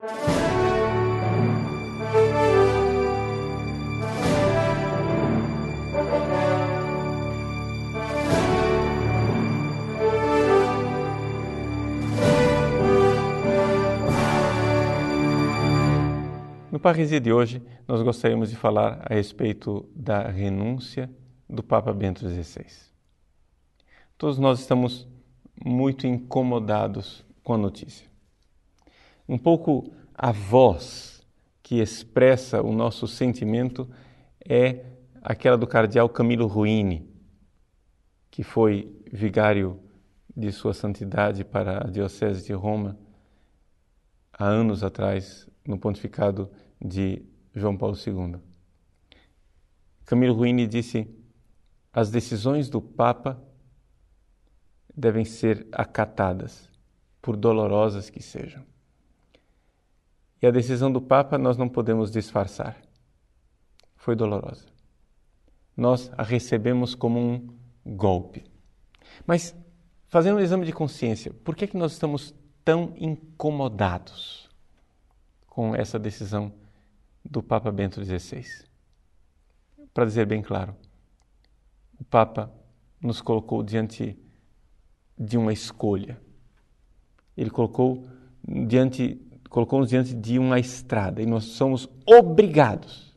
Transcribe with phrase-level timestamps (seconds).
[0.00, 0.06] No
[16.80, 21.10] Parresia de hoje, nós gostaríamos de falar a respeito da renúncia
[21.50, 22.66] do Papa Bento XVI.
[24.16, 25.08] Todos nós estamos
[25.60, 28.08] muito incomodados com a notícia.
[29.28, 31.20] Um pouco a voz
[31.62, 33.88] que expressa o nosso sentimento
[34.40, 34.86] é
[35.20, 37.06] aquela do cardeal Camilo Ruini,
[38.30, 39.78] que foi vigário
[40.34, 42.98] de Sua Santidade para a Diocese de Roma
[44.32, 46.50] há anos atrás, no pontificado
[46.80, 47.22] de
[47.54, 48.40] João Paulo II.
[50.06, 51.06] Camilo Ruini disse:
[51.92, 53.42] as decisões do Papa
[54.96, 56.70] devem ser acatadas,
[57.20, 58.64] por dolorosas que sejam.
[60.40, 62.76] E a decisão do Papa nós não podemos disfarçar.
[63.96, 64.66] Foi dolorosa.
[65.76, 68.44] Nós a recebemos como um golpe.
[69.26, 69.54] Mas,
[70.08, 74.48] fazendo um exame de consciência, por que, é que nós estamos tão incomodados
[75.46, 76.52] com essa decisão
[77.24, 78.44] do Papa Bento XVI?
[79.92, 80.76] Para dizer bem claro,
[81.98, 82.52] o Papa
[83.00, 84.16] nos colocou diante
[85.18, 86.20] de uma escolha.
[87.36, 88.08] Ele colocou
[88.46, 93.14] diante colocou-nos diante de uma estrada e nós somos obrigados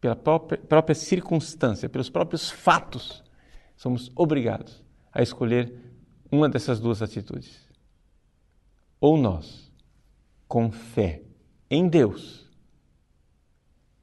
[0.00, 3.22] pela própria, própria circunstância, pelos próprios fatos,
[3.76, 5.74] somos obrigados a escolher
[6.30, 7.68] uma dessas duas atitudes.
[9.00, 9.72] Ou nós,
[10.48, 11.22] com fé
[11.70, 12.48] em Deus,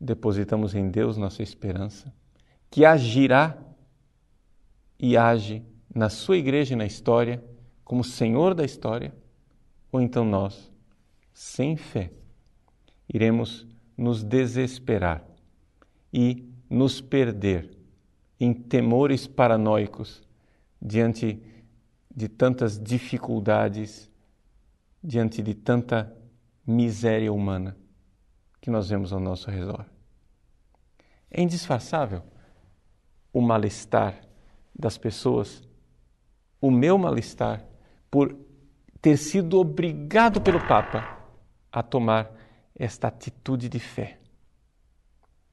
[0.00, 2.12] depositamos em Deus nossa esperança
[2.70, 3.58] que agirá
[4.98, 7.42] e age na sua igreja e na história
[7.84, 9.14] como Senhor da história,
[9.90, 10.70] ou então nós,
[11.38, 12.10] sem fé,
[13.08, 13.64] iremos
[13.96, 15.24] nos desesperar
[16.12, 17.78] e nos perder
[18.40, 20.20] em temores paranoicos
[20.82, 21.40] diante
[22.12, 24.10] de tantas dificuldades,
[25.00, 26.12] diante de tanta
[26.66, 27.76] miséria humana
[28.60, 29.86] que nós vemos ao nosso redor.
[31.30, 32.24] É indisfarçável
[33.32, 34.22] o mal-estar
[34.76, 35.62] das pessoas,
[36.60, 37.64] o meu mal-estar
[38.10, 38.36] por
[39.00, 41.17] ter sido obrigado pelo Papa
[41.72, 42.30] a tomar
[42.74, 44.18] esta atitude de fé,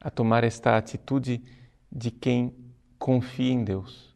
[0.00, 1.42] a tomar esta atitude
[1.90, 2.54] de quem
[2.98, 4.14] confia em Deus.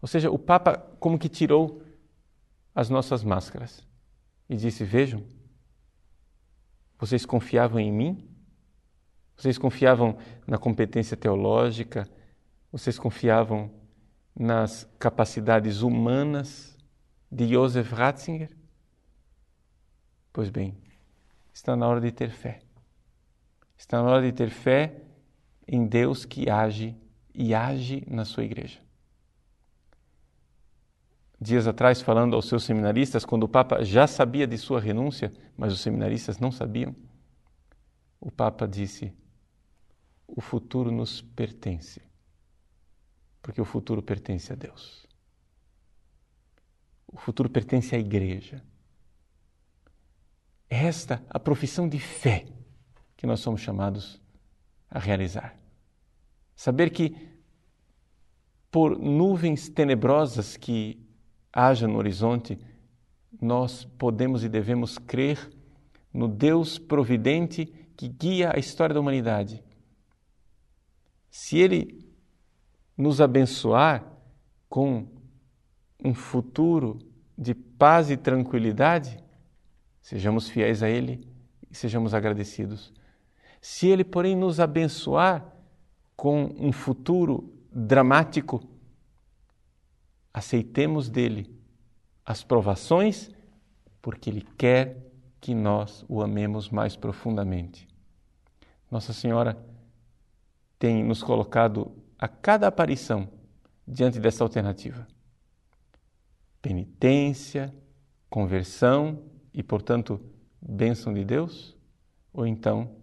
[0.00, 1.82] Ou seja, o Papa como que tirou
[2.74, 3.86] as nossas máscaras
[4.48, 5.22] e disse: Vejam,
[6.98, 8.28] vocês confiavam em mim?
[9.36, 12.06] Vocês confiavam na competência teológica?
[12.70, 13.70] Vocês confiavam
[14.36, 16.76] nas capacidades humanas
[17.32, 18.50] de Joseph Ratzinger?
[20.32, 20.76] Pois bem,
[21.52, 22.60] está na hora de ter fé.
[23.76, 25.02] Está na hora de ter fé
[25.66, 26.96] em Deus que age
[27.34, 28.80] e age na sua igreja.
[31.40, 35.72] Dias atrás, falando aos seus seminaristas, quando o Papa já sabia de sua renúncia, mas
[35.72, 36.94] os seminaristas não sabiam,
[38.20, 39.14] o Papa disse:
[40.26, 42.02] o futuro nos pertence,
[43.42, 45.06] porque o futuro pertence a Deus.
[47.06, 48.62] O futuro pertence à igreja.
[50.70, 52.46] É esta a profissão de fé
[53.16, 54.18] que nós somos chamados
[54.88, 55.54] a realizar.
[56.56, 57.28] Saber que,
[58.70, 61.04] por nuvens tenebrosas que
[61.52, 62.58] haja no horizonte,
[63.42, 65.50] nós podemos e devemos crer
[66.14, 67.66] no Deus providente
[67.96, 69.62] que guia a história da humanidade
[71.30, 72.04] se Ele
[72.96, 74.04] nos abençoar
[74.68, 75.06] com
[76.04, 76.98] um futuro
[77.38, 79.19] de paz e tranquilidade,
[80.00, 81.26] sejamos fiéis a Ele
[81.70, 82.92] e sejamos agradecidos.
[83.60, 85.54] Se Ele, porém, nos abençoar
[86.16, 88.62] com um futuro dramático,
[90.32, 91.54] aceitemos dele
[92.24, 93.30] as provações,
[94.02, 97.88] porque Ele quer que nós o amemos mais profundamente.
[98.90, 99.56] Nossa Senhora
[100.78, 103.28] tem nos colocado a cada aparição
[103.86, 105.06] diante dessa alternativa.
[106.60, 107.74] Penitência,
[108.28, 110.20] conversão e, portanto,
[110.60, 111.76] bênção de Deus,
[112.32, 112.96] ou então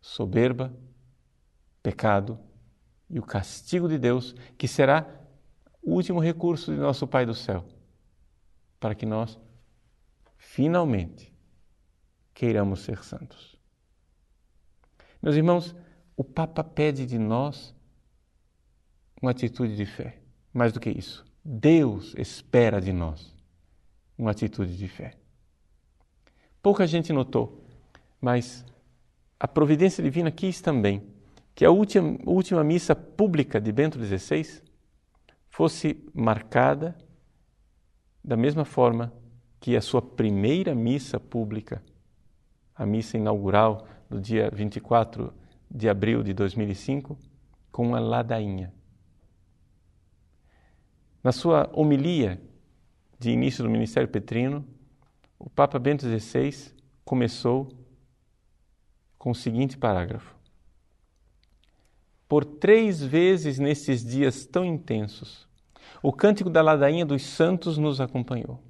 [0.00, 0.74] soberba,
[1.82, 2.38] pecado
[3.08, 5.06] e o castigo de Deus, que será
[5.82, 7.64] o último recurso de nosso Pai do céu,
[8.80, 9.38] para que nós
[10.36, 11.32] finalmente
[12.34, 13.56] queiramos ser santos.
[15.22, 15.74] Meus irmãos,
[16.16, 17.74] o Papa pede de nós
[19.20, 20.20] uma atitude de fé.
[20.52, 23.36] Mais do que isso, Deus espera de nós
[24.16, 25.16] uma atitude de fé.
[26.66, 27.64] Pouca gente notou,
[28.20, 28.66] mas
[29.38, 31.00] a providência divina quis também
[31.54, 34.64] que a última, última missa pública de Bento XVI
[35.48, 36.98] fosse marcada
[38.24, 39.12] da mesma forma
[39.60, 41.80] que a sua primeira missa pública,
[42.74, 45.32] a missa inaugural do dia 24
[45.70, 47.16] de abril de 2005,
[47.70, 48.74] com uma ladainha.
[51.22, 52.42] Na sua homilia
[53.20, 54.66] de início do ministério petrino,
[55.38, 56.74] o Papa Bento XVI
[57.04, 57.68] começou
[59.18, 60.34] com o seguinte parágrafo:
[62.28, 65.46] Por três vezes nesses dias tão intensos,
[66.02, 68.62] o cântico da ladainha dos santos nos acompanhou.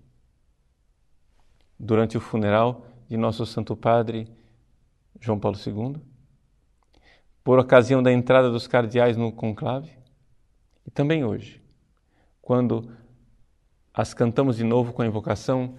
[1.79, 4.29] Durante o funeral de nosso Santo Padre
[5.21, 6.01] João Paulo II,
[7.45, 9.91] por ocasião da entrada dos cardeais no conclave,
[10.87, 11.63] e também hoje,
[12.41, 12.91] quando
[13.93, 15.75] as cantamos de novo com a invocação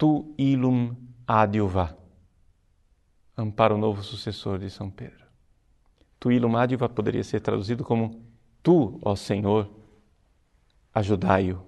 [0.00, 1.94] Tu ilum adiuva,
[3.36, 5.26] ampara o novo sucessor de São Pedro.
[6.18, 8.24] Tu ilum adiuva poderia ser traduzido como
[8.62, 9.70] Tu, ó Senhor,
[10.94, 11.62] ajudai-o.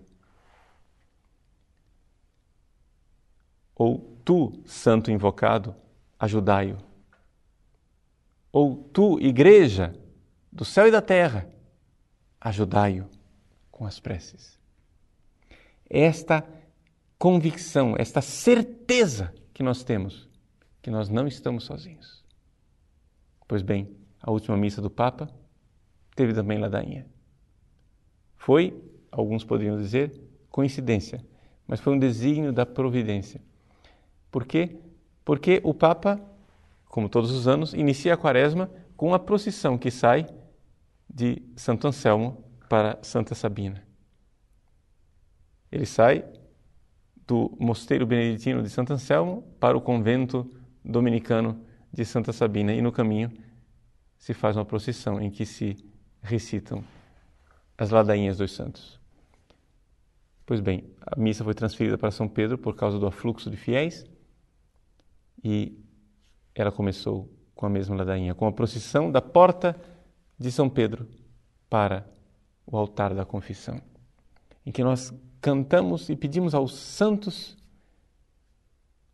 [3.75, 5.77] Ou Tu, santo invocado,
[6.19, 6.79] ajudai-o.
[8.51, 9.95] Ou Tu, igreja
[10.51, 11.47] do céu e da terra,
[12.41, 13.11] ajudai-o
[13.71, 14.59] com as preces.
[15.85, 16.62] Esta
[17.23, 20.29] convicção, esta certeza que nós temos
[20.83, 22.25] que nós não estamos sozinhos.
[23.47, 25.31] Pois bem, a última missa do Papa
[26.17, 27.07] teve também ladainha.
[28.35, 28.77] Foi,
[29.09, 30.21] alguns poderiam dizer,
[30.51, 31.25] coincidência,
[31.65, 33.41] mas foi um desígnio da providência.
[34.29, 34.81] Por quê?
[35.25, 36.21] Porque o Papa,
[36.87, 40.27] como todos os anos, inicia a quaresma com a procissão que sai
[41.09, 43.81] de Santo Anselmo para Santa Sabina.
[45.71, 46.42] Ele sai
[47.33, 50.47] do Mosteiro Beneditino de Santo Anselmo para o convento
[50.85, 53.33] dominicano de Santa Sabina e no caminho
[54.19, 55.83] se faz uma procissão em que se
[56.23, 56.85] recitam
[57.79, 59.01] as ladainhas dos santos.
[60.45, 64.05] Pois bem, a missa foi transferida para São Pedro por causa do afluxo de fiéis
[65.43, 65.83] e
[66.55, 69.75] ela começou com a mesma ladainha, com a procissão da porta
[70.39, 71.09] de São Pedro
[71.71, 72.07] para
[72.67, 73.81] o altar da confissão,
[74.67, 77.59] em que nós cantamos e pedimos aos santos: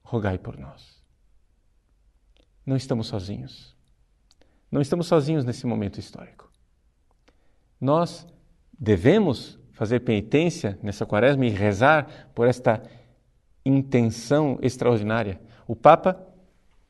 [0.03, 1.03] rogai por nós.
[2.65, 3.75] Não estamos sozinhos.
[4.71, 6.53] Não estamos sozinhos nesse momento histórico.
[7.81, 8.27] Nós
[8.79, 12.83] devemos fazer penitência nessa quaresma e rezar por esta
[13.65, 15.41] intenção extraordinária.
[15.67, 16.21] O Papa,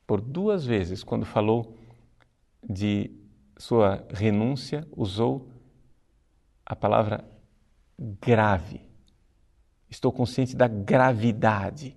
[0.07, 1.79] por duas vezes, quando falou
[2.69, 3.13] de
[3.57, 5.49] sua renúncia, usou
[6.67, 7.25] a palavra
[7.99, 8.88] grave.
[9.91, 11.97] Estou consciente da gravidade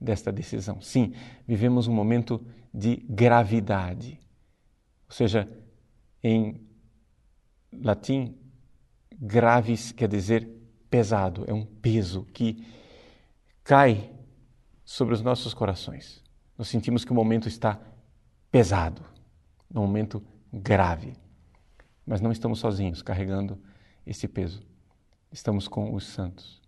[0.00, 0.80] desta decisão.
[0.80, 1.14] Sim,
[1.46, 4.20] vivemos um momento de gravidade.
[5.08, 5.48] Ou seja,
[6.22, 6.60] em
[7.72, 8.34] latim,
[9.18, 10.48] graves quer dizer
[10.90, 12.66] pesado, é um peso que
[13.64, 14.12] cai
[14.84, 16.22] sobre os nossos corações.
[16.56, 17.78] Nós sentimos que o momento está
[18.50, 19.02] pesado,
[19.74, 20.22] um momento
[20.52, 21.14] grave.
[22.06, 23.58] Mas não estamos sozinhos carregando
[24.06, 24.62] esse peso.
[25.32, 26.62] Estamos com os santos.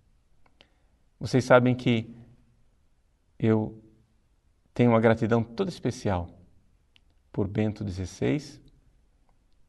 [1.19, 2.15] Vocês sabem que
[3.39, 3.83] eu
[4.73, 6.31] tenho uma gratidão toda especial
[7.33, 8.61] por Bento XVI,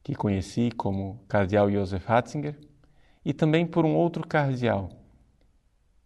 [0.02, 2.58] que conheci como cardeal Josef Ratzinger,
[3.24, 4.90] e também por um outro cardeal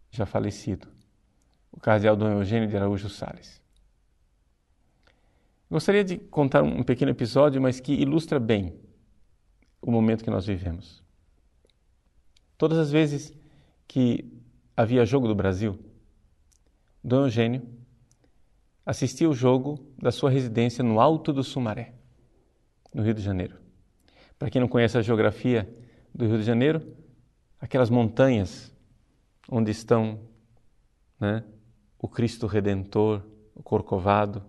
[0.09, 0.87] já falecido,
[1.71, 3.61] o cardeal Dom Eugênio de Araújo Salles.
[5.69, 8.79] Gostaria de contar um pequeno episódio, mas que ilustra bem
[9.81, 11.03] o momento que nós vivemos.
[12.57, 13.33] Todas as vezes
[13.87, 14.44] que
[14.75, 15.79] havia jogo do Brasil,
[17.03, 17.61] Dom Eugênio
[18.85, 21.93] assistia o jogo da sua residência no Alto do Sumaré,
[22.93, 23.57] no Rio de Janeiro.
[24.37, 25.67] Para quem não conhece a geografia
[26.13, 26.95] do Rio de Janeiro,
[27.59, 28.71] aquelas montanhas
[29.49, 30.19] onde estão
[31.19, 31.43] né,
[31.97, 33.23] o Cristo Redentor,
[33.55, 34.43] o Corcovado,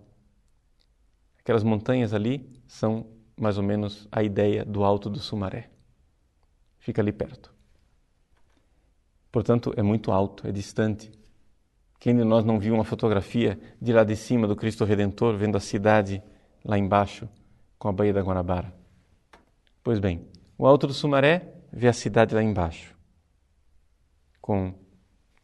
[1.39, 3.07] aquelas montanhas ali são
[3.39, 5.71] mais ou menos a ideia do Alto do Sumaré.
[6.79, 7.56] Fica ali perto.
[9.37, 11.13] Portanto, é muito alto, é distante.
[12.01, 15.59] Quem de nós não viu uma fotografia de lá de cima do Cristo Redentor, vendo
[15.59, 16.23] a cidade
[16.65, 17.29] lá embaixo,
[17.79, 18.73] com a Baía da Guanabara?
[19.85, 20.27] Pois bem,
[20.57, 22.97] o Alto do Sumaré vê a cidade lá embaixo,
[24.41, 24.73] com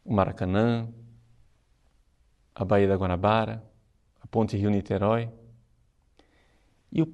[0.03, 0.89] o Maracanã,
[2.55, 3.63] a Baía da Guanabara,
[4.19, 5.29] a Ponte Rio-Niterói.
[6.91, 7.13] E o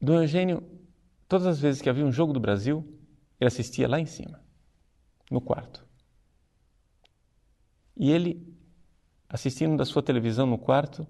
[0.00, 0.64] Dom Eugênio,
[1.28, 2.84] todas as vezes que havia um jogo do Brasil,
[3.38, 4.40] ele assistia lá em cima,
[5.30, 5.91] no quarto.
[8.02, 8.52] E ele
[9.28, 11.06] assistindo da sua televisão no quarto,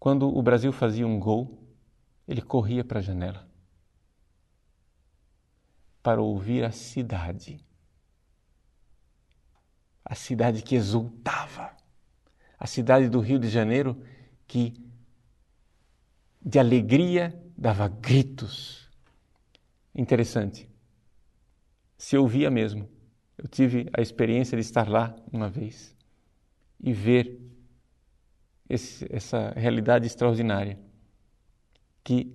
[0.00, 1.62] quando o Brasil fazia um gol,
[2.26, 3.48] ele corria para a janela
[6.02, 7.64] para ouvir a cidade.
[10.04, 11.76] A cidade que exultava,
[12.58, 14.04] a cidade do Rio de Janeiro
[14.44, 14.74] que
[16.44, 18.90] de alegria dava gritos.
[19.94, 20.68] Interessante.
[21.96, 22.95] Se ouvia mesmo.
[23.38, 25.94] Eu tive a experiência de estar lá uma vez
[26.80, 27.40] e ver
[28.68, 30.78] esse, essa realidade extraordinária.
[32.02, 32.34] Que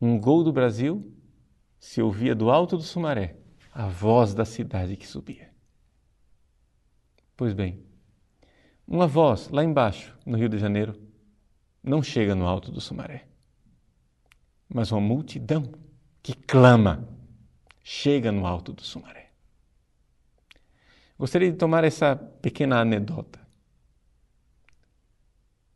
[0.00, 1.12] um gol do Brasil
[1.78, 3.36] se ouvia do alto do Sumaré
[3.72, 5.50] a voz da cidade que subia.
[7.36, 7.82] Pois bem,
[8.86, 11.00] uma voz lá embaixo, no Rio de Janeiro,
[11.82, 13.26] não chega no alto do Sumaré,
[14.68, 15.72] mas uma multidão
[16.22, 17.08] que clama
[17.82, 19.21] chega no alto do Sumaré.
[21.22, 23.38] Gostaria de tomar essa pequena anedota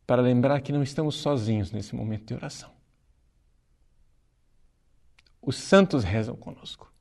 [0.05, 2.69] para lembrar que não estamos sozinhos nesse momento de oração.
[5.41, 6.93] Os santos rezam conosco.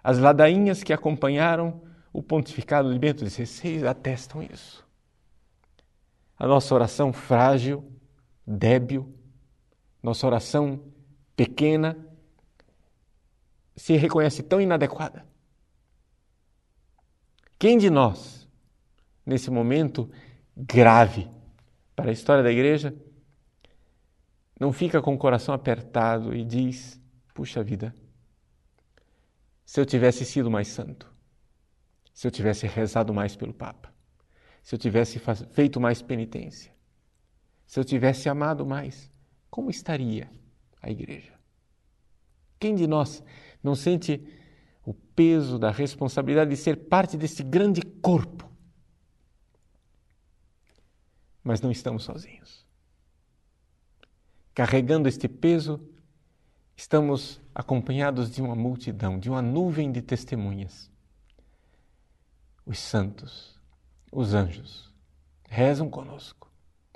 [0.00, 1.82] As ladainhas que acompanharam
[2.12, 4.86] o pontificado de Bento XVI atestam isso.
[6.38, 7.84] A nossa oração frágil,
[8.46, 9.12] débil,
[10.00, 10.84] nossa oração
[11.34, 11.98] pequena,
[13.74, 15.33] se reconhece tão inadequada.
[17.58, 18.48] Quem de nós,
[19.24, 20.10] nesse momento
[20.56, 21.28] grave
[21.94, 22.94] para a história da igreja,
[24.58, 27.00] não fica com o coração apertado e diz:
[27.32, 27.94] puxa vida,
[29.64, 31.12] se eu tivesse sido mais santo,
[32.12, 33.92] se eu tivesse rezado mais pelo Papa,
[34.62, 35.20] se eu tivesse
[35.52, 36.72] feito mais penitência,
[37.66, 39.10] se eu tivesse amado mais,
[39.50, 40.30] como estaria
[40.80, 41.32] a igreja?
[42.58, 43.22] Quem de nós
[43.62, 44.26] não sente
[45.14, 48.50] peso da responsabilidade de ser parte desse grande corpo.
[51.42, 52.64] Mas não estamos sozinhos.
[54.54, 55.80] Carregando este peso,
[56.76, 60.90] estamos acompanhados de uma multidão, de uma nuvem de testemunhas.
[62.64, 63.60] Os santos,
[64.10, 64.92] os anjos,
[65.48, 66.50] rezam conosco,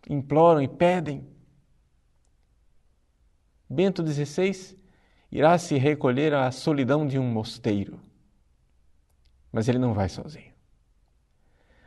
[0.08, 1.26] imploram e pedem.
[3.68, 4.78] Bento XVI
[5.30, 8.00] irá se recolher à solidão de um mosteiro.
[9.52, 10.52] Mas ele não vai sozinho.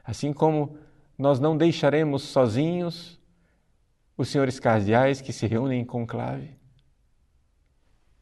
[0.03, 0.77] Assim como
[1.17, 3.19] nós não deixaremos sozinhos
[4.17, 6.55] os senhores cardeais que se reúnem em conclave,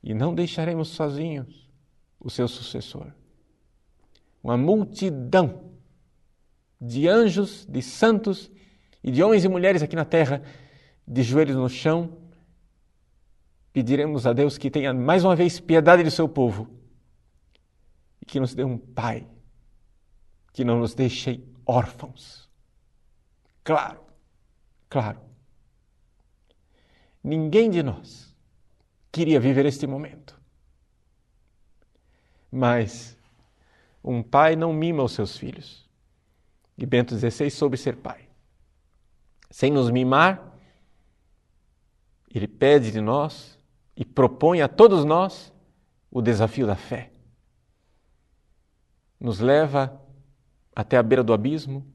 [0.02, 1.70] e não deixaremos sozinhos
[2.20, 3.12] o seu sucessor.
[4.42, 5.72] Uma multidão
[6.80, 8.50] de anjos, de santos
[9.04, 10.42] e de homens e mulheres aqui na terra,
[11.06, 12.18] de joelhos no chão,
[13.74, 16.79] pediremos a Deus que tenha mais uma vez piedade do seu povo
[18.30, 19.28] que nos dê um Pai,
[20.54, 22.48] que não nos deixe órfãos.
[23.64, 24.02] Claro,
[24.90, 25.20] claro.
[27.24, 28.36] Ninguém de nós
[29.12, 30.40] queria viver este momento.
[32.52, 33.18] Mas
[34.04, 35.88] um pai não mima os seus filhos.
[36.78, 38.28] E Bento XVI soube ser pai.
[39.52, 40.56] Sem nos mimar,
[42.34, 43.60] ele pede de nós
[43.96, 45.54] e propõe a todos nós
[46.10, 47.12] o desafio da fé.
[49.20, 50.02] Nos leva
[50.76, 51.86] até a beira do abismo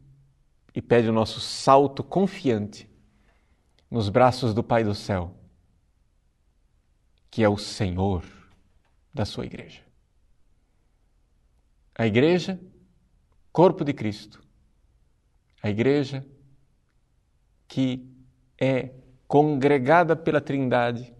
[0.75, 2.91] e pede o nosso salto confiante
[3.91, 5.35] nos braços do Pai do céu,
[7.31, 8.25] que é o Senhor
[9.13, 9.83] da sua igreja.
[11.95, 12.61] A igreja,
[13.53, 14.43] corpo de Cristo.
[15.63, 16.27] A igreja
[17.69, 18.07] que
[18.61, 18.91] é
[19.27, 21.15] congregada pela Trindade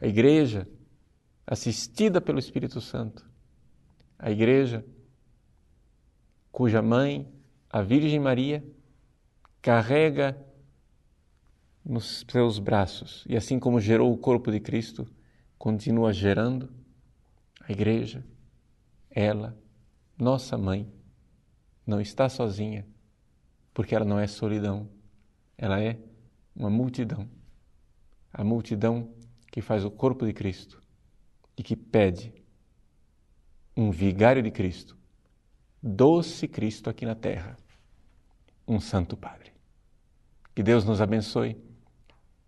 [0.00, 0.66] a igreja
[1.46, 3.28] assistida pelo Espírito Santo,
[4.18, 4.84] a igreja
[6.50, 7.26] cuja mãe,
[7.68, 8.64] a Virgem Maria,
[9.62, 10.36] carrega
[11.84, 15.06] nos seus braços e assim como gerou o corpo de Cristo,
[15.58, 16.70] continua gerando
[17.60, 18.24] a igreja,
[19.10, 19.56] ela,
[20.18, 20.90] nossa mãe,
[21.86, 22.86] não está sozinha,
[23.74, 24.88] porque ela não é solidão,
[25.56, 25.98] ela é
[26.54, 27.28] uma multidão.
[28.32, 29.12] A multidão
[29.50, 30.80] que faz o corpo de Cristo
[31.56, 32.32] e que pede
[33.76, 34.96] um vigário de Cristo,
[35.82, 37.56] doce Cristo aqui na terra,
[38.66, 39.52] um Santo Padre.
[40.54, 41.56] Que Deus nos abençoe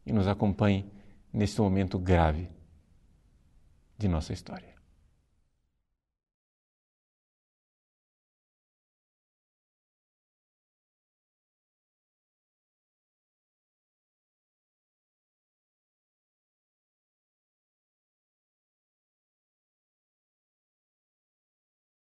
[0.04, 0.90] e nos acompanhe
[1.32, 2.48] neste momento grave
[3.96, 4.71] de nossa história.